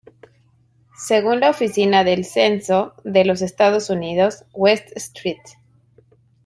[0.97, 5.39] Según la Oficina del Censo de los Estados Unidos, West St.